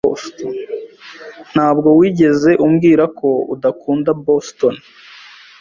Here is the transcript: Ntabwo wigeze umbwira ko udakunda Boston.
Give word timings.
Ntabwo 1.53 1.89
wigeze 1.99 2.51
umbwira 2.65 3.03
ko 3.19 3.29
udakunda 3.53 4.09
Boston. 4.25 4.75